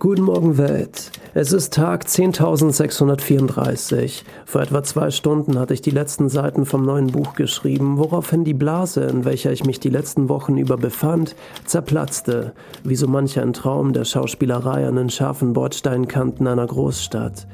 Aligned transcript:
Guten 0.00 0.22
Morgen 0.22 0.58
Welt. 0.58 1.10
Es 1.34 1.52
ist 1.52 1.74
Tag 1.74 2.04
10.634. 2.04 4.22
Vor 4.46 4.60
etwa 4.60 4.84
zwei 4.84 5.10
Stunden 5.10 5.58
hatte 5.58 5.74
ich 5.74 5.82
die 5.82 5.90
letzten 5.90 6.28
Seiten 6.28 6.66
vom 6.66 6.84
neuen 6.84 7.08
Buch 7.08 7.34
geschrieben, 7.34 7.98
woraufhin 7.98 8.44
die 8.44 8.54
Blase, 8.54 9.06
in 9.06 9.24
welcher 9.24 9.50
ich 9.50 9.64
mich 9.64 9.80
die 9.80 9.88
letzten 9.88 10.28
Wochen 10.28 10.56
über 10.56 10.76
befand, 10.76 11.34
zerplatzte, 11.64 12.52
wie 12.84 12.94
so 12.94 13.08
mancher 13.08 13.42
ein 13.42 13.52
Traum 13.52 13.92
der 13.92 14.04
Schauspielerei 14.04 14.86
an 14.86 14.94
den 14.94 15.10
scharfen 15.10 15.52
Bordsteinkanten 15.52 16.46
einer 16.46 16.68
Großstadt. 16.68 17.48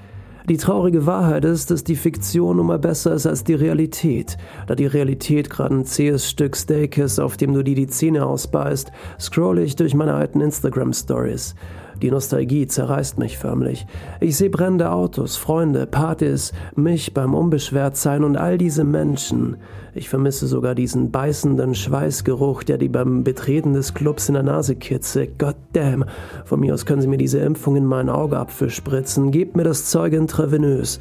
Die 0.46 0.58
traurige 0.58 1.06
Wahrheit 1.06 1.46
ist, 1.46 1.70
dass 1.70 1.82
die 1.82 1.96
Fiktion 1.96 2.58
nun 2.58 2.66
mal 2.66 2.78
besser 2.78 3.14
ist 3.14 3.26
als 3.26 3.44
die 3.44 3.54
Realität. 3.54 4.36
Da 4.66 4.74
die 4.74 4.84
Realität 4.84 5.48
gerade 5.48 5.76
ein 5.76 5.86
zähes 5.86 6.28
Stück 6.28 6.56
Steak 6.56 6.98
ist, 6.98 7.18
auf 7.18 7.38
dem 7.38 7.54
du 7.54 7.64
dir 7.64 7.74
die 7.74 7.86
Zähne 7.86 8.26
ausbeißt, 8.26 8.92
scrolle 9.18 9.64
ich 9.64 9.76
durch 9.76 9.94
meine 9.94 10.12
alten 10.12 10.42
Instagram-Stories. 10.42 11.54
Die 12.02 12.10
Nostalgie 12.10 12.66
zerreißt 12.66 13.18
mich 13.18 13.38
förmlich. 13.38 13.86
Ich 14.20 14.36
sehe 14.36 14.50
brennende 14.50 14.90
Autos, 14.90 15.36
Freunde, 15.36 15.86
Partys, 15.86 16.52
mich 16.74 17.14
beim 17.14 17.34
Unbeschwertsein 17.34 18.24
und 18.24 18.36
all 18.36 18.58
diese 18.58 18.84
Menschen. 18.84 19.56
Ich 19.94 20.08
vermisse 20.08 20.46
sogar 20.46 20.74
diesen 20.74 21.10
beißenden 21.10 21.74
Schweißgeruch, 21.74 22.64
der 22.64 22.78
die 22.78 22.88
beim 22.88 23.22
Betreten 23.22 23.74
des 23.74 23.94
Clubs 23.94 24.28
in 24.28 24.34
der 24.34 24.42
Nase 24.42 24.74
kitzelt. 24.74 25.38
Goddamn. 25.38 26.04
Von 26.44 26.60
mir 26.60 26.74
aus 26.74 26.84
können 26.84 27.00
Sie 27.00 27.08
mir 27.08 27.16
diese 27.18 27.38
Impfung 27.38 27.76
in 27.76 27.86
meinen 27.86 28.10
Augapfel 28.10 28.70
spritzen. 28.70 29.30
Gebt 29.30 29.56
mir 29.56 29.64
das 29.64 29.86
Zeug 29.86 30.12
intravenös. 30.12 30.98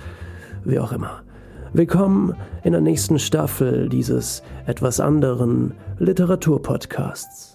Wie 0.63 0.79
auch 0.79 0.91
immer. 0.91 1.23
Willkommen 1.73 2.35
in 2.63 2.73
der 2.73 2.81
nächsten 2.81 3.17
Staffel 3.17 3.89
dieses 3.89 4.43
etwas 4.67 4.99
anderen 4.99 5.73
Literaturpodcasts. 5.98 7.52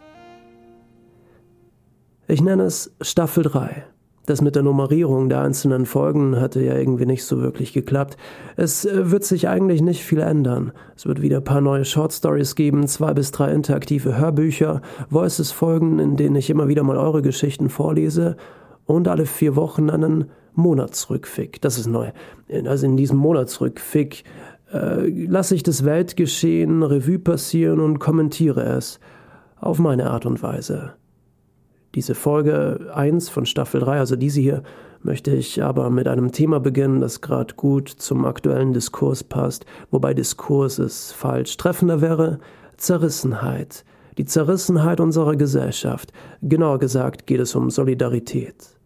Ich 2.31 2.43
nenne 2.43 2.65
es 2.65 2.95
Staffel 3.01 3.43
3. 3.43 3.85
Das 4.27 4.43
mit 4.43 4.55
der 4.55 4.63
Nummerierung 4.63 5.31
der 5.31 5.41
einzelnen 5.41 5.87
Folgen 5.87 6.39
hatte 6.39 6.63
ja 6.63 6.77
irgendwie 6.77 7.07
nicht 7.07 7.25
so 7.25 7.41
wirklich 7.41 7.73
geklappt. 7.73 8.19
Es 8.55 8.85
äh, 8.85 9.11
wird 9.11 9.25
sich 9.25 9.49
eigentlich 9.49 9.81
nicht 9.81 10.05
viel 10.05 10.19
ändern. 10.19 10.73
Es 10.95 11.07
wird 11.07 11.23
wieder 11.23 11.39
ein 11.39 11.45
paar 11.45 11.63
neue 11.63 11.87
Short 11.87 12.13
Stories 12.13 12.55
geben, 12.55 12.87
zwei 12.87 13.15
bis 13.15 13.33
drei 13.33 13.51
interaktive 13.51 14.19
Hörbücher, 14.19 14.83
Voices 15.09 15.53
Folgen, 15.53 15.99
in 15.99 16.17
denen 16.17 16.37
ich 16.37 16.51
immer 16.51 16.69
wieder 16.69 16.83
mal 16.83 16.99
eure 16.99 17.23
Geschichten 17.23 17.71
vorlese 17.71 18.37
und 18.85 19.09
alle 19.09 19.25
vier 19.25 19.57
Wochen 19.57 19.89
einen 19.89 20.27
Monatsrückfick. 20.53 21.63
Das 21.63 21.79
ist 21.79 21.87
neu. 21.87 22.11
Also 22.67 22.85
in 22.85 22.99
diesem 22.99 23.17
Monatsrückfick 23.17 24.25
äh, 24.71 25.09
lasse 25.09 25.55
ich 25.55 25.63
das 25.63 25.87
Weltgeschehen 25.87 26.83
Revue 26.83 27.21
passieren 27.21 27.81
und 27.81 28.01
kommentiere 28.01 28.65
es 28.65 29.01
auf 29.59 29.79
meine 29.79 30.11
Art 30.11 30.27
und 30.27 30.43
Weise. 30.43 30.93
Diese 31.95 32.15
Folge 32.15 32.91
1 32.95 33.29
von 33.29 33.47
Staffel 33.47 33.81
3, 33.81 33.99
also 33.99 34.17
diese 34.17 34.41
hier, 34.41 34.63
möchte 35.03 35.31
ich 35.35 35.63
aber 35.63 35.91
mit 35.91 36.09
einem 36.09 36.33
Thema 36.33 36.61
beginnen, 36.61 37.01
das 37.01 37.21
gerade 37.21 37.55
gut 37.55 37.89
zum 37.89 38.25
aktuellen 38.25 38.73
Diskurs 38.73 39.25
passt, 39.25 39.65
wobei 39.91 40.13
Diskurs 40.13 40.79
es 40.79 41.13
falsch 41.13 41.57
treffender 41.57 42.01
wäre, 42.01 42.41
Zerrissenheit. 42.77 43.85
Die 44.19 44.25
Zerrissenheit 44.25 45.01
unserer 45.01 45.37
Gesellschaft. 45.37 46.13
Genauer 46.43 46.79
gesagt 46.79 47.27
geht 47.27 47.41
es 47.41 47.55
um 47.55 47.71
Solidarität. 47.71 48.79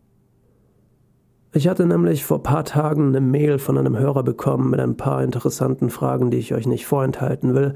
Ich 1.54 1.68
hatte 1.68 1.86
nämlich 1.86 2.24
vor 2.24 2.42
paar 2.42 2.64
Tagen 2.64 3.08
eine 3.08 3.20
Mail 3.20 3.58
von 3.58 3.76
einem 3.76 3.98
Hörer 3.98 4.22
bekommen 4.22 4.70
mit 4.70 4.80
ein 4.80 4.96
paar 4.96 5.22
interessanten 5.22 5.90
Fragen, 5.90 6.30
die 6.30 6.38
ich 6.38 6.54
euch 6.54 6.66
nicht 6.66 6.86
vorenthalten 6.86 7.54
will, 7.54 7.74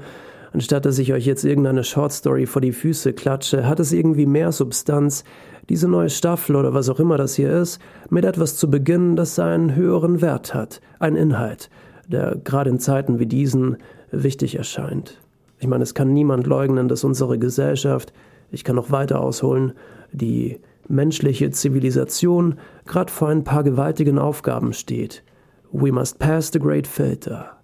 Anstatt 0.53 0.85
dass 0.85 0.99
ich 0.99 1.13
euch 1.13 1.25
jetzt 1.25 1.43
irgendeine 1.43 1.83
Shortstory 1.83 2.45
vor 2.45 2.61
die 2.61 2.71
Füße 2.71 3.13
klatsche, 3.13 3.67
hat 3.67 3.79
es 3.79 3.91
irgendwie 3.91 4.25
mehr 4.25 4.51
Substanz, 4.51 5.23
diese 5.69 5.87
neue 5.87 6.09
Staffel 6.09 6.55
oder 6.55 6.73
was 6.73 6.89
auch 6.89 6.99
immer 6.99 7.17
das 7.17 7.35
hier 7.35 7.51
ist, 7.51 7.79
mit 8.09 8.25
etwas 8.25 8.55
zu 8.55 8.69
beginnen, 8.69 9.15
das 9.15 9.37
einen 9.37 9.75
höheren 9.75 10.21
Wert 10.21 10.53
hat, 10.53 10.81
ein 10.99 11.15
Inhalt, 11.15 11.69
der 12.07 12.35
gerade 12.35 12.69
in 12.69 12.79
Zeiten 12.79 13.19
wie 13.19 13.25
diesen 13.25 13.77
wichtig 14.11 14.55
erscheint. 14.55 15.19
Ich 15.59 15.67
meine, 15.67 15.83
es 15.83 15.93
kann 15.93 16.13
niemand 16.13 16.47
leugnen, 16.47 16.87
dass 16.87 17.03
unsere 17.03 17.37
Gesellschaft, 17.37 18.13
ich 18.51 18.63
kann 18.63 18.75
noch 18.75 18.91
weiter 18.91 19.19
ausholen, 19.19 19.73
die 20.11 20.59
menschliche 20.87 21.51
Zivilisation 21.51 22.59
gerade 22.85 23.11
vor 23.11 23.27
ein 23.29 23.43
paar 23.43 23.63
gewaltigen 23.63 24.19
Aufgaben 24.19 24.71
steht. 24.73 25.23
We 25.71 25.91
must 25.91 26.19
pass 26.19 26.51
the 26.53 26.59
great 26.59 26.87
filter. 26.87 27.57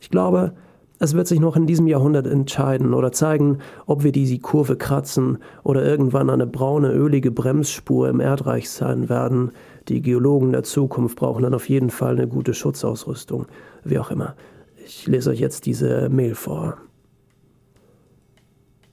Ich 0.00 0.10
glaube, 0.10 0.54
es 1.02 1.14
wird 1.14 1.26
sich 1.26 1.40
noch 1.40 1.56
in 1.56 1.66
diesem 1.66 1.88
Jahrhundert 1.88 2.28
entscheiden 2.28 2.94
oder 2.94 3.10
zeigen, 3.10 3.58
ob 3.86 4.04
wir 4.04 4.12
die 4.12 4.38
Kurve 4.38 4.76
kratzen 4.76 5.38
oder 5.64 5.84
irgendwann 5.84 6.30
eine 6.30 6.46
braune, 6.46 6.92
ölige 6.92 7.32
Bremsspur 7.32 8.08
im 8.08 8.20
Erdreich 8.20 8.70
sein 8.70 9.08
werden. 9.08 9.50
Die 9.88 10.00
Geologen 10.00 10.52
der 10.52 10.62
Zukunft 10.62 11.18
brauchen 11.18 11.42
dann 11.42 11.54
auf 11.54 11.68
jeden 11.68 11.90
Fall 11.90 12.12
eine 12.12 12.28
gute 12.28 12.54
Schutzausrüstung. 12.54 13.46
Wie 13.82 13.98
auch 13.98 14.12
immer. 14.12 14.36
Ich 14.84 15.08
lese 15.08 15.30
euch 15.30 15.40
jetzt 15.40 15.66
diese 15.66 16.08
Mail 16.08 16.36
vor. 16.36 16.76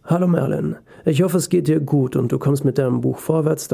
Hallo 0.03 0.27
Merlin, 0.27 0.77
ich 1.05 1.21
hoffe 1.21 1.37
es 1.37 1.49
geht 1.49 1.67
dir 1.67 1.79
gut 1.79 2.15
und 2.15 2.31
du 2.31 2.39
kommst 2.39 2.65
mit 2.65 2.79
deinem 2.79 3.01
Buch 3.01 3.19
vorwärts. 3.19 3.69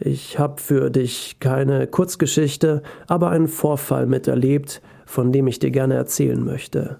Ich 0.00 0.36
habe 0.36 0.60
für 0.60 0.90
dich 0.90 1.36
keine 1.38 1.86
Kurzgeschichte, 1.86 2.82
aber 3.06 3.30
einen 3.30 3.46
Vorfall 3.46 4.06
miterlebt, 4.06 4.82
von 5.06 5.30
dem 5.30 5.46
ich 5.46 5.60
dir 5.60 5.70
gerne 5.70 5.94
erzählen 5.94 6.44
möchte. 6.44 6.98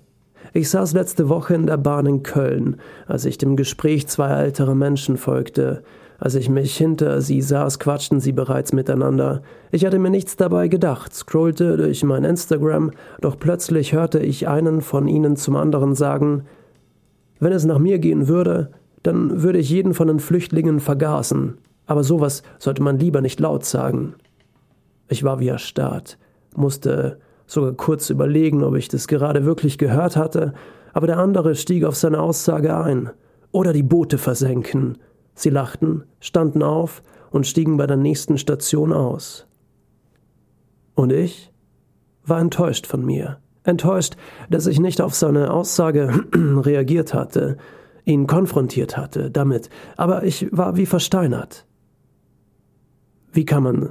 Ich 0.55 0.69
saß 0.69 0.93
letzte 0.93 1.31
Woche 1.31 1.55
in 1.55 1.67
der 1.67 1.79
Bahn 1.79 2.05
in 2.05 2.23
Köln, 2.23 2.77
als 3.07 3.25
ich 3.25 3.39
dem 3.39 3.57
Gespräch 3.57 4.07
zweier 4.09 4.39
älterer 4.39 4.75
Menschen 4.75 5.17
folgte. 5.17 5.83
Als 6.19 6.35
ich 6.35 6.51
mich 6.51 6.77
hinter 6.77 7.23
sie 7.23 7.41
saß, 7.41 7.79
quatschten 7.79 8.21
sie 8.21 8.33
bereits 8.33 8.73
miteinander. 8.73 9.43
Ich 9.71 9.87
hatte 9.87 9.99
mir 9.99 10.11
nichts 10.11 10.37
dabei 10.37 10.69
gedacht, 10.69 11.15
scrollte 11.15 11.79
durch 11.79 12.05
mein 12.05 12.25
Instagram, 12.25 12.91
doch 13.23 13.39
plötzlich 13.39 13.95
hörte 13.95 14.19
ich 14.21 14.47
einen 14.47 14.83
von 14.83 15.09
ihnen 15.09 15.37
zum 15.37 15.57
anderen 15.57 15.95
sagen, 15.95 16.45
wenn 17.41 17.53
es 17.53 17.65
nach 17.65 17.79
mir 17.79 17.99
gehen 17.99 18.29
würde, 18.29 18.71
dann 19.03 19.43
würde 19.43 19.59
ich 19.59 19.71
jeden 19.71 19.95
von 19.95 20.07
den 20.07 20.21
Flüchtlingen 20.21 20.81
vergaßen. 20.81 21.59
Aber 21.87 22.05
sowas 22.05 22.43
sollte 22.59 22.83
man 22.83 22.99
lieber 22.99 23.21
nicht 23.21 23.41
laut 23.41 23.65
sagen. 23.65 24.15
Ich 25.09 25.25
war 25.25 25.41
wie 25.41 25.49
erstarrt, 25.49 26.19
musste 26.55 27.19
sogar 27.53 27.73
kurz 27.75 28.09
überlegen, 28.09 28.65
ob 28.65 28.77
ich 28.77 28.89
das 28.89 29.07
gerade 29.07 29.45
wirklich 29.45 29.77
gehört 29.77 30.17
hatte, 30.17 30.55
aber 30.95 31.07
der 31.07 31.19
andere 31.19 31.55
stieg 31.55 31.85
auf 31.85 31.97
seine 31.97 32.21
Aussage 32.21 32.77
ein. 32.77 33.11
Oder 33.51 33.75
die 33.75 33.83
Boote 33.83 34.17
versenken. 34.17 34.99
Sie 35.35 35.51
lachten, 35.51 36.05
standen 36.21 36.63
auf 36.63 37.03
und 37.31 37.47
stiegen 37.47 37.77
bei 37.77 37.87
der 37.87 37.99
nächsten 37.99 38.39
Station 38.39 38.93
aus. 38.93 39.47
Und 40.95 41.13
ich 41.13 41.53
war 42.25 42.41
enttäuscht 42.41 42.87
von 42.87 43.05
mir. 43.05 43.39
Enttäuscht, 43.65 44.17
dass 44.49 44.67
ich 44.67 44.81
nicht 44.81 45.01
auf 45.01 45.15
seine 45.15 45.53
Aussage 45.53 46.25
reagiert 46.35 47.13
hatte, 47.13 47.59
ihn 48.05 48.27
konfrontiert 48.27 48.97
hatte 48.97 49.31
damit, 49.31 49.69
aber 49.97 50.25
ich 50.25 50.49
war 50.51 50.77
wie 50.77 50.87
versteinert. 50.87 51.67
Wie 53.31 53.45
kann 53.45 53.63
man 53.63 53.91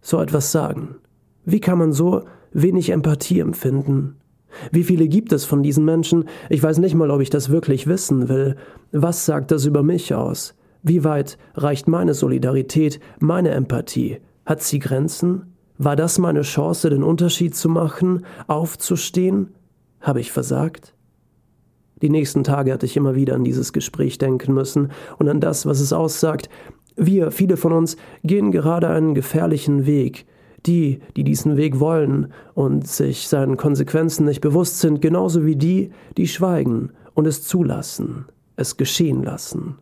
so 0.00 0.20
etwas 0.20 0.52
sagen? 0.52 0.96
Wie 1.44 1.60
kann 1.60 1.78
man 1.78 1.92
so 1.92 2.24
wenig 2.62 2.90
Empathie 2.90 3.40
empfinden. 3.40 4.16
Wie 4.72 4.84
viele 4.84 5.06
gibt 5.08 5.32
es 5.32 5.44
von 5.44 5.62
diesen 5.62 5.84
Menschen? 5.84 6.24
Ich 6.48 6.62
weiß 6.62 6.78
nicht 6.78 6.94
mal, 6.94 7.10
ob 7.10 7.20
ich 7.20 7.30
das 7.30 7.50
wirklich 7.50 7.86
wissen 7.86 8.28
will. 8.28 8.56
Was 8.92 9.26
sagt 9.26 9.50
das 9.50 9.66
über 9.66 9.82
mich 9.82 10.14
aus? 10.14 10.54
Wie 10.82 11.04
weit 11.04 11.36
reicht 11.54 11.88
meine 11.88 12.14
Solidarität, 12.14 13.00
meine 13.18 13.50
Empathie? 13.50 14.20
Hat 14.46 14.62
sie 14.62 14.78
Grenzen? 14.78 15.52
War 15.78 15.96
das 15.96 16.18
meine 16.18 16.42
Chance, 16.42 16.88
den 16.88 17.02
Unterschied 17.02 17.54
zu 17.54 17.68
machen, 17.68 18.24
aufzustehen? 18.46 19.54
Habe 20.00 20.20
ich 20.20 20.32
versagt? 20.32 20.94
Die 22.00 22.10
nächsten 22.10 22.44
Tage 22.44 22.72
hatte 22.72 22.86
ich 22.86 22.96
immer 22.96 23.14
wieder 23.14 23.34
an 23.34 23.44
dieses 23.44 23.72
Gespräch 23.72 24.16
denken 24.16 24.54
müssen 24.54 24.90
und 25.18 25.28
an 25.28 25.40
das, 25.40 25.66
was 25.66 25.80
es 25.80 25.92
aussagt. 25.92 26.48
Wir, 26.94 27.30
viele 27.30 27.56
von 27.56 27.72
uns, 27.72 27.96
gehen 28.22 28.52
gerade 28.52 28.88
einen 28.88 29.14
gefährlichen 29.14 29.84
Weg, 29.84 30.26
die, 30.66 31.00
die 31.16 31.24
diesen 31.24 31.56
Weg 31.56 31.80
wollen 31.80 32.32
und 32.54 32.86
sich 32.86 33.28
seinen 33.28 33.56
Konsequenzen 33.56 34.24
nicht 34.24 34.40
bewusst 34.40 34.80
sind, 34.80 35.00
genauso 35.00 35.44
wie 35.44 35.56
die, 35.56 35.90
die 36.16 36.28
schweigen 36.28 36.90
und 37.14 37.26
es 37.26 37.42
zulassen, 37.42 38.26
es 38.56 38.76
geschehen 38.76 39.22
lassen. 39.22 39.78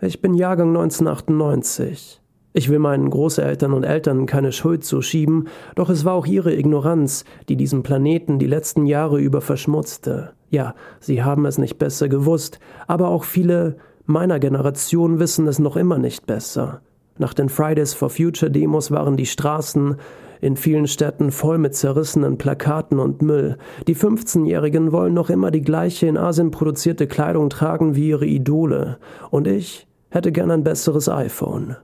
Ich 0.00 0.20
bin 0.20 0.34
Jahrgang 0.34 0.68
1998. 0.68 2.20
Ich 2.56 2.68
will 2.68 2.78
meinen 2.78 3.10
Großeltern 3.10 3.72
und 3.72 3.82
Eltern 3.82 4.26
keine 4.26 4.52
Schuld 4.52 4.84
zuschieben, 4.84 5.48
doch 5.74 5.90
es 5.90 6.04
war 6.04 6.14
auch 6.14 6.26
ihre 6.26 6.54
Ignoranz, 6.54 7.24
die 7.48 7.56
diesen 7.56 7.82
Planeten 7.82 8.38
die 8.38 8.46
letzten 8.46 8.86
Jahre 8.86 9.20
über 9.20 9.40
verschmutzte. 9.40 10.34
Ja, 10.50 10.74
sie 11.00 11.24
haben 11.24 11.46
es 11.46 11.58
nicht 11.58 11.78
besser 11.78 12.08
gewusst, 12.08 12.60
aber 12.86 13.08
auch 13.08 13.24
viele 13.24 13.76
meiner 14.06 14.38
Generation 14.38 15.18
wissen 15.18 15.48
es 15.48 15.58
noch 15.58 15.76
immer 15.76 15.98
nicht 15.98 16.26
besser. 16.26 16.82
Nach 17.18 17.32
den 17.32 17.48
Fridays 17.48 17.94
for 17.94 18.10
Future 18.10 18.50
Demos 18.50 18.90
waren 18.90 19.16
die 19.16 19.26
Straßen 19.26 19.96
in 20.40 20.56
vielen 20.56 20.88
Städten 20.88 21.30
voll 21.30 21.58
mit 21.58 21.74
zerrissenen 21.74 22.38
Plakaten 22.38 22.98
und 22.98 23.22
Müll. 23.22 23.56
Die 23.86 23.96
15-Jährigen 23.96 24.92
wollen 24.92 25.14
noch 25.14 25.30
immer 25.30 25.50
die 25.50 25.62
gleiche 25.62 26.06
in 26.06 26.18
Asien 26.18 26.50
produzierte 26.50 27.06
Kleidung 27.06 27.50
tragen 27.50 27.94
wie 27.94 28.08
ihre 28.08 28.26
Idole. 28.26 28.98
Und 29.30 29.46
ich 29.46 29.86
hätte 30.10 30.32
gern 30.32 30.50
ein 30.50 30.64
besseres 30.64 31.08
iPhone. 31.08 31.76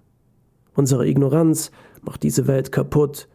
Unsere 0.75 1.07
Ignoranz 1.07 1.71
macht 2.03 2.23
diese 2.23 2.47
Welt 2.47 2.73
kaputt. 2.73 3.29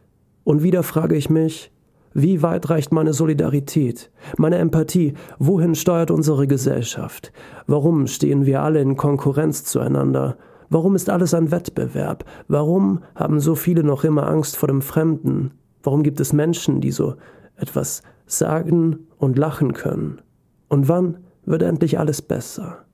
Und 0.44 0.62
wieder 0.62 0.82
frage 0.82 1.16
ich 1.16 1.28
mich, 1.28 1.72
wie 2.12 2.40
weit 2.42 2.70
reicht 2.70 2.92
meine 2.92 3.12
Solidarität, 3.12 4.10
meine 4.38 4.58
Empathie? 4.58 5.14
Wohin 5.38 5.74
steuert 5.74 6.10
unsere 6.10 6.46
Gesellschaft? 6.46 7.32
Warum 7.66 8.06
stehen 8.06 8.46
wir 8.46 8.62
alle 8.62 8.80
in 8.80 8.96
Konkurrenz 8.96 9.64
zueinander? 9.64 10.36
Warum 10.68 10.94
ist 10.94 11.10
alles 11.10 11.34
ein 11.34 11.50
Wettbewerb? 11.50 12.24
Warum 12.48 13.02
haben 13.14 13.40
so 13.40 13.54
viele 13.54 13.84
noch 13.84 14.04
immer 14.04 14.28
Angst 14.28 14.56
vor 14.56 14.68
dem 14.68 14.82
Fremden? 14.82 15.52
Warum 15.82 16.02
gibt 16.02 16.20
es 16.20 16.32
Menschen, 16.32 16.80
die 16.80 16.90
so 16.90 17.14
etwas 17.56 18.02
sagen 18.26 19.06
und 19.18 19.38
lachen 19.38 19.72
können? 19.72 20.20
Und 20.68 20.88
wann 20.88 21.18
wird 21.44 21.62
endlich 21.62 21.98
alles 21.98 22.22
besser? 22.22 22.85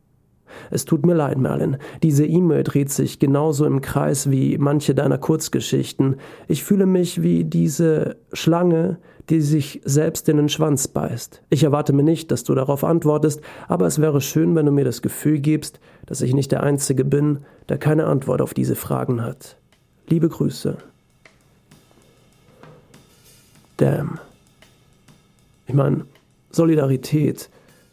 Es 0.71 0.85
tut 0.85 1.07
mir 1.07 1.15
leid, 1.15 1.39
Merlin. 1.39 1.77
Diese 2.03 2.27
E-Mail 2.27 2.63
dreht 2.65 2.91
sich 2.91 3.19
genauso 3.19 3.65
im 3.67 3.81
Kreis 3.81 4.31
wie 4.31 4.59
manche 4.59 4.95
deiner 4.95 5.19
Kurzgeschichten. 5.19 6.17
Ich 6.49 6.65
fühle 6.65 6.87
mich 6.87 7.23
wie 7.23 7.45
diese 7.45 8.17
Schlange, 8.33 8.99
die 9.31 9.41
sich 9.41 9.81
selbst 9.85 10.29
in 10.29 10.37
den 10.37 10.49
Schwanz 10.49 10.89
beißt. 10.89 11.43
Ich 11.51 11.63
erwarte 11.65 11.93
mir 11.93 12.03
nicht, 12.03 12.31
dass 12.31 12.45
du 12.45 12.55
darauf 12.55 12.85
antwortest, 12.85 13.41
aber 13.69 13.87
es 13.87 14.01
wäre 14.01 14.21
schön, 14.21 14.55
wenn 14.55 14.67
du 14.67 14.73
mir 14.73 14.85
das 14.85 15.03
Gefühl 15.03 15.39
gibst, 15.39 15.81
dass 16.07 16.23
ich 16.23 16.35
nicht 16.35 16.53
der 16.53 16.63
Einzige 16.63 17.05
bin, 17.05 17.39
der 17.69 17.79
keine 17.79 18.07
Antwort 18.07 18.41
auf 18.41 18.55
diese 18.55 18.75
Fragen 18.75 19.23
hat. 19.23 19.57
Liebe 20.09 20.29
Grüße. 20.29 20.77
Damn. 23.77 24.19
Ich 25.67 25.75
meine, 25.75 26.05
Solidarität 26.51 27.49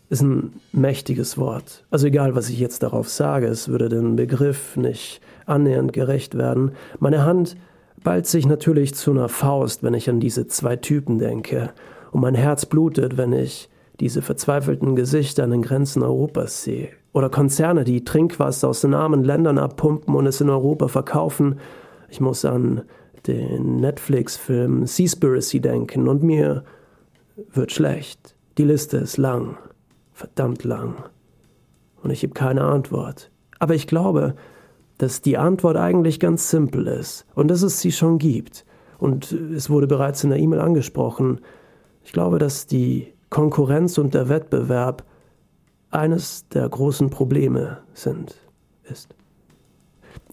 ist 0.10 0.22
ein 0.22 0.54
mächtiges 0.72 1.38
Wort. 1.38 1.86
Also 1.92 2.08
egal, 2.08 2.36
was 2.36 2.50
ich 2.50 2.60
jetzt 2.60 2.84
darauf 2.84 3.10
sage, 3.10 3.48
es 3.48 3.70
würde 3.70 3.90
dem 3.90 4.16
Begriff 4.16 4.76
nicht 4.76 5.22
annähernd 5.46 5.94
gerecht 5.94 6.36
werden. 6.36 6.72
Meine 7.00 7.24
Hand 7.24 7.56
ballt 8.04 8.26
sich 8.26 8.48
natürlich 8.48 8.96
zu 8.96 9.12
einer 9.12 9.30
Faust, 9.30 9.84
wenn 9.84 9.94
ich 9.94 10.10
an 10.10 10.20
diese 10.20 10.48
zwei 10.48 10.76
Typen 10.76 11.20
denke, 11.20 11.72
und 12.12 12.22
mein 12.22 12.34
Herz 12.34 12.66
blutet, 12.66 13.18
wenn 13.18 13.34
ich 13.34 13.70
diese 14.00 14.24
verzweifelten 14.24 14.96
Gesichter 14.96 15.44
an 15.44 15.52
den 15.52 15.62
Grenzen 15.62 16.02
Europas 16.02 16.64
sehe. 16.64 16.90
Oder 17.14 17.30
Konzerne, 17.30 17.84
die 17.84 18.04
Trinkwasser 18.04 18.70
aus 18.70 18.82
den 18.82 18.96
armen 18.96 19.24
Ländern 19.24 19.60
abpumpen 19.60 20.16
und 20.16 20.26
es 20.26 20.42
in 20.42 20.50
Europa 20.50 20.88
verkaufen. 20.88 21.60
Ich 22.10 22.20
muss 22.20 22.46
an 22.46 22.82
den 23.28 23.76
Netflix-Film 23.76 24.88
Seaspiracy 24.88 25.60
denken 25.60 26.08
und 26.08 26.24
mir 26.24 26.64
wird 27.54 27.72
schlecht. 27.72 28.36
Die 28.58 28.64
Liste 28.64 28.98
ist 28.98 29.18
lang 29.18 29.58
verdammt 30.20 30.66
lang. 30.66 30.96
Und 32.04 32.12
ich 32.12 32.24
habe 32.24 32.34
keine 32.34 32.64
Antwort. 32.64 33.32
Aber 33.58 33.74
ich 33.74 33.88
glaube, 33.88 34.36
dass 34.98 35.22
die 35.22 35.38
Antwort 35.38 35.78
eigentlich 35.78 36.20
ganz 36.20 36.50
simpel 36.50 36.88
ist 36.88 37.26
und 37.36 37.48
dass 37.48 37.62
es 37.62 37.80
sie 37.80 37.94
schon 37.94 38.18
gibt. 38.18 38.66
Und 38.98 39.32
es 39.32 39.70
wurde 39.70 39.88
bereits 39.88 40.24
in 40.26 40.30
der 40.30 40.40
E-Mail 40.40 40.60
angesprochen. 40.60 41.40
Ich 42.04 42.12
glaube, 42.12 42.38
dass 42.38 42.68
die 42.68 43.14
Konkurrenz 43.30 43.98
und 43.98 44.14
der 44.14 44.28
Wettbewerb 44.28 45.06
eines 45.90 46.50
der 46.50 46.68
großen 46.68 47.10
Probleme 47.10 47.78
sind, 47.94 48.36
ist. 48.92 49.16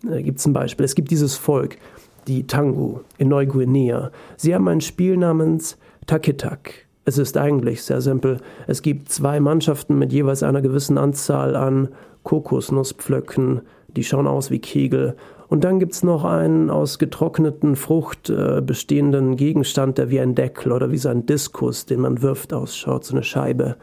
Da 0.03 0.21
gibt 0.21 0.41
es 0.41 0.47
ein 0.47 0.53
Beispiel. 0.53 0.85
Es 0.85 0.97
gibt 0.97 1.13
dieses 1.13 1.37
Volk, 1.37 1.79
die 2.27 2.47
Tangu 2.49 3.01
in 3.19 3.29
Neuguinea. 3.29 4.11
Sie 4.37 4.53
haben 4.53 4.67
ein 4.67 4.81
Spiel 4.81 5.17
namens 5.17 5.79
Takitak. 6.07 6.86
Es 7.09 7.19
ist 7.19 7.37
eigentlich 7.37 7.85
sehr 7.85 8.01
simpel. 8.01 8.39
Es 8.67 8.83
gibt 8.83 9.11
zwei 9.11 9.39
Mannschaften 9.39 9.97
mit 9.97 10.13
jeweils 10.13 10.43
einer 10.43 10.61
gewissen 10.61 10.99
Anzahl 10.99 11.55
an 11.55 11.91
Kokosnusspflöcken, 12.25 13.61
die 13.97 14.03
schauen 14.03 14.27
aus 14.27 14.51
wie 14.51 14.59
Kegel. 14.59 15.15
Und 15.47 15.63
dann 15.63 15.79
gibt 15.79 15.93
es 15.93 16.03
noch 16.03 16.25
einen 16.25 16.69
aus 16.69 16.99
getrockneten 16.99 17.77
Frucht 17.77 18.29
äh, 18.29 18.61
bestehenden 18.61 19.37
Gegenstand, 19.37 19.99
der 19.99 20.11
wie 20.11 20.19
ein 20.19 20.35
Deckel 20.35 20.73
oder 20.73 20.91
wie 20.91 20.99
so 20.99 21.09
ein 21.09 21.27
Diskus, 21.27 21.87
den 21.87 22.01
man 22.01 22.23
wirft, 22.23 22.53
ausschaut, 22.53 23.05
so 23.05 23.15
eine 23.15 23.23
Scheibe. 23.23 23.77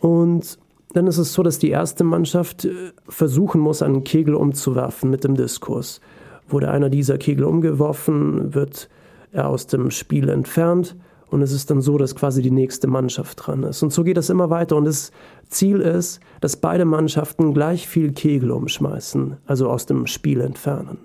Und 0.00 0.58
dann 0.94 1.06
ist 1.06 1.18
es 1.18 1.34
so, 1.34 1.42
dass 1.42 1.58
die 1.58 1.68
erste 1.68 2.02
Mannschaft 2.02 2.64
äh, 2.64 2.70
versuchen 3.06 3.60
muss, 3.60 3.82
einen 3.82 4.04
Kegel 4.04 4.34
umzuwerfen 4.34 5.10
mit 5.10 5.24
dem 5.24 5.34
Diskus. 5.34 6.00
Wurde 6.48 6.70
einer 6.70 6.88
dieser 6.88 7.18
Kegel 7.18 7.44
umgeworfen, 7.44 8.54
wird 8.54 8.88
er 9.32 9.48
aus 9.48 9.66
dem 9.66 9.90
Spiel 9.90 10.30
entfernt 10.30 10.96
und 11.32 11.40
es 11.40 11.52
ist 11.52 11.70
dann 11.70 11.80
so, 11.80 11.96
dass 11.96 12.14
quasi 12.14 12.42
die 12.42 12.50
nächste 12.50 12.88
Mannschaft 12.88 13.46
dran 13.46 13.62
ist. 13.62 13.82
Und 13.82 13.90
so 13.90 14.04
geht 14.04 14.18
das 14.18 14.28
immer 14.28 14.50
weiter. 14.50 14.76
Und 14.76 14.84
das 14.84 15.12
Ziel 15.48 15.80
ist, 15.80 16.20
dass 16.42 16.58
beide 16.58 16.84
Mannschaften 16.84 17.54
gleich 17.54 17.88
viel 17.88 18.12
Kegel 18.12 18.50
umschmeißen, 18.50 19.38
also 19.46 19.70
aus 19.70 19.86
dem 19.86 20.06
Spiel 20.06 20.42
entfernen. 20.42 20.98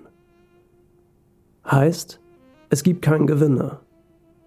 Heißt, 1.68 2.20
es 2.68 2.82
gibt 2.82 3.00
keinen 3.00 3.26
Gewinner. 3.26 3.80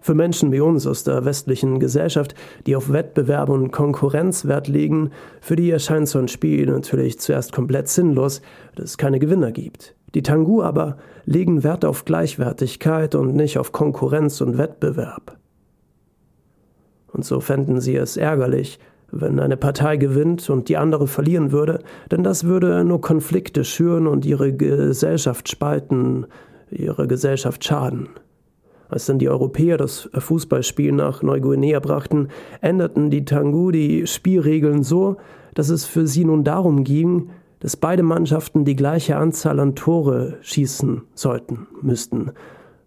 Für 0.00 0.14
Menschen 0.14 0.52
wie 0.52 0.60
uns 0.60 0.86
aus 0.86 1.02
der 1.02 1.24
westlichen 1.24 1.80
Gesellschaft, 1.80 2.36
die 2.66 2.76
auf 2.76 2.92
Wettbewerb 2.92 3.48
und 3.48 3.72
Konkurrenz 3.72 4.44
Wert 4.44 4.68
legen, 4.68 5.10
für 5.40 5.56
die 5.56 5.70
erscheint 5.70 6.08
so 6.08 6.20
ein 6.20 6.28
Spiel 6.28 6.66
natürlich 6.66 7.18
zuerst 7.18 7.52
komplett 7.52 7.88
sinnlos, 7.88 8.40
dass 8.76 8.90
es 8.90 8.98
keine 8.98 9.18
Gewinner 9.18 9.50
gibt. 9.50 9.96
Die 10.14 10.22
Tangu 10.22 10.62
aber 10.62 10.96
legen 11.24 11.64
Wert 11.64 11.84
auf 11.84 12.04
Gleichwertigkeit 12.04 13.16
und 13.16 13.34
nicht 13.34 13.58
auf 13.58 13.72
Konkurrenz 13.72 14.40
und 14.40 14.58
Wettbewerb 14.58 15.41
und 17.12 17.24
so 17.24 17.40
fänden 17.40 17.80
sie 17.80 17.96
es 17.96 18.16
ärgerlich, 18.16 18.78
wenn 19.10 19.38
eine 19.38 19.56
Partei 19.58 19.98
gewinnt 19.98 20.48
und 20.48 20.68
die 20.68 20.78
andere 20.78 21.06
verlieren 21.06 21.52
würde, 21.52 21.80
denn 22.10 22.22
das 22.22 22.44
würde 22.44 22.82
nur 22.84 23.00
Konflikte 23.00 23.64
schüren 23.64 24.06
und 24.06 24.24
ihre 24.24 24.54
Gesellschaft 24.54 25.48
spalten, 25.48 26.26
ihre 26.70 27.06
Gesellschaft 27.06 27.62
schaden. 27.64 28.08
Als 28.88 29.06
dann 29.06 29.18
die 29.18 29.28
Europäer 29.28 29.76
das 29.76 30.08
Fußballspiel 30.12 30.92
nach 30.92 31.22
Neuguinea 31.22 31.80
brachten, 31.80 32.28
änderten 32.60 33.10
die 33.10 33.24
Tangu 33.24 33.70
die 33.70 34.06
Spielregeln 34.06 34.82
so, 34.82 35.16
dass 35.54 35.68
es 35.68 35.84
für 35.84 36.06
sie 36.06 36.24
nun 36.24 36.44
darum 36.44 36.84
ging, 36.84 37.30
dass 37.60 37.76
beide 37.76 38.02
Mannschaften 38.02 38.64
die 38.64 38.76
gleiche 38.76 39.16
Anzahl 39.16 39.60
an 39.60 39.74
Tore 39.74 40.38
schießen 40.40 41.02
sollten, 41.14 41.68
müssten. 41.80 42.32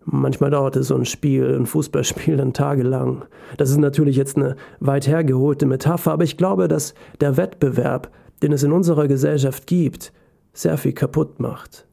Manchmal 0.06 0.52
dauerte 0.52 0.84
so 0.84 0.96
ein 0.96 1.06
Spiel, 1.06 1.56
ein 1.56 1.66
Fußballspiel 1.66 2.38
dann 2.38 2.54
tagelang. 2.54 3.25
Das 3.57 3.72
ist 3.72 3.78
natürlich 3.78 4.16
jetzt 4.16 4.38
eine 4.38 4.56
weit 4.80 5.07
hergeholte 5.07 5.66
Metapher, 5.66 6.12
aber 6.12 6.24
ich 6.24 6.38
glaube, 6.38 6.68
dass 6.68 6.94
der 7.22 7.38
Wettbewerb, 7.38 8.12
den 8.44 8.52
es 8.52 8.62
in 8.62 8.72
unserer 8.72 9.07
Gesellschaft 9.07 9.66
gibt, 9.66 10.13
sehr 10.54 10.78
viel 10.78 10.94
kaputt 10.94 11.40
macht. 11.40 11.88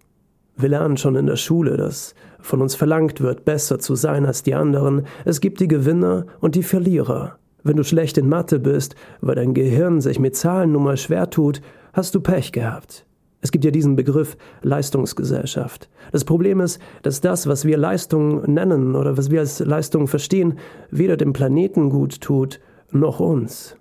Wir 0.57 0.69
lernen 0.69 0.99
schon 0.99 1.17
in 1.17 1.27
der 1.27 1.37
Schule, 1.37 1.79
dass 1.79 2.15
von 2.39 2.61
uns 2.61 2.75
verlangt 2.75 3.23
wird, 3.23 3.47
besser 3.47 3.79
zu 3.79 3.95
sein 3.95 4.27
als 4.27 4.43
die 4.43 4.55
anderen. 4.55 5.07
Es 5.25 5.41
gibt 5.41 5.61
die 5.61 5.69
Gewinner 5.69 6.27
und 6.41 6.55
die 6.55 6.63
Verlierer. 6.63 7.39
Wenn 7.63 7.77
du 7.77 7.85
schlecht 7.85 8.19
in 8.19 8.29
Mathe 8.29 8.59
bist, 8.59 8.95
weil 9.23 9.37
dein 9.37 9.55
Gehirn 9.55 10.01
sich 10.03 10.19
mit 10.19 10.37
Zahlen 10.37 10.73
nun 10.73 10.85
mal 10.85 10.97
schwer 10.99 11.31
tut, 11.31 11.63
hast 11.95 12.15
du 12.15 12.21
Pech 12.21 12.53
gehabt. 12.53 13.07
Es 13.43 13.51
gibt 13.51 13.65
ja 13.65 13.73
diesen 13.73 13.97
Begriff 13.97 14.37
Leistungsgesellschaft. 14.63 15.91
Das 16.13 16.25
Problem 16.25 16.61
ist, 16.61 16.81
dass 17.03 17.21
das, 17.21 17.49
was 17.49 17.65
wir 17.65 17.77
Leistung 17.77 18.43
nennen 18.51 18.95
oder 18.95 19.19
was 19.19 19.31
wir 19.31 19.41
als 19.41 19.59
Leistung 19.59 20.07
verstehen, 20.07 20.59
weder 20.91 21.17
dem 21.17 21.33
Planeten 21.33 21.91
gut 21.91 22.21
tut, 22.21 22.61
noch 22.93 23.19
uns. 23.19 23.77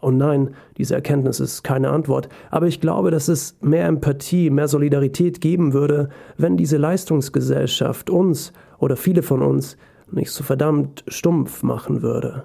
Und 0.00 0.18
nein, 0.18 0.50
diese 0.76 0.94
Erkenntnis 0.94 1.40
ist 1.40 1.64
keine 1.64 1.90
Antwort, 1.90 2.28
aber 2.50 2.66
ich 2.66 2.80
glaube, 2.80 3.10
dass 3.10 3.26
es 3.26 3.56
mehr 3.60 3.86
Empathie, 3.86 4.50
mehr 4.50 4.68
Solidarität 4.68 5.40
geben 5.40 5.72
würde, 5.72 6.10
wenn 6.36 6.56
diese 6.56 6.76
Leistungsgesellschaft 6.76 8.10
uns 8.10 8.52
oder 8.78 8.96
viele 8.96 9.22
von 9.22 9.42
uns 9.42 9.76
nicht 10.12 10.30
so 10.30 10.44
verdammt 10.44 11.04
stumpf 11.08 11.62
machen 11.62 12.02
würde. 12.02 12.44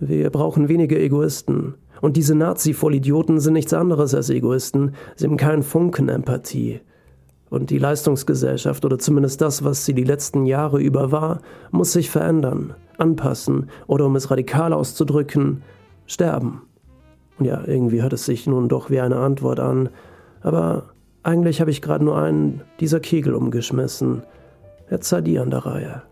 Wir 0.00 0.30
brauchen 0.30 0.68
weniger 0.68 0.96
Egoisten, 0.96 1.74
und 2.00 2.16
diese 2.16 2.34
Nazi-Vollidioten 2.34 3.40
sind 3.40 3.54
nichts 3.54 3.72
anderes 3.72 4.14
als 4.14 4.30
Egoisten, 4.30 4.92
sie 5.16 5.26
haben 5.26 5.36
keinen 5.36 5.62
Funken 5.62 6.08
Empathie. 6.08 6.80
Und 7.50 7.70
die 7.70 7.78
Leistungsgesellschaft, 7.78 8.84
oder 8.84 8.98
zumindest 8.98 9.40
das, 9.40 9.64
was 9.64 9.84
sie 9.84 9.94
die 9.94 10.04
letzten 10.04 10.44
Jahre 10.44 10.80
über 10.80 11.12
war, 11.12 11.40
muss 11.70 11.92
sich 11.92 12.10
verändern, 12.10 12.74
anpassen 12.98 13.70
oder 13.86 14.06
um 14.06 14.16
es 14.16 14.30
radikal 14.30 14.72
auszudrücken, 14.72 15.62
sterben. 16.06 16.62
Ja, 17.40 17.62
irgendwie 17.66 18.02
hört 18.02 18.12
es 18.12 18.26
sich 18.26 18.46
nun 18.46 18.68
doch 18.68 18.90
wie 18.90 19.00
eine 19.00 19.16
Antwort 19.16 19.60
an, 19.60 19.88
aber 20.42 20.90
eigentlich 21.22 21.60
habe 21.60 21.70
ich 21.70 21.82
gerade 21.82 22.04
nur 22.04 22.18
einen 22.18 22.62
dieser 22.80 23.00
Kegel 23.00 23.34
umgeschmissen. 23.34 24.22
Jetzt 24.90 25.08
sei 25.08 25.20
die 25.20 25.38
an 25.38 25.50
der 25.50 25.66
Reihe. 25.66 26.02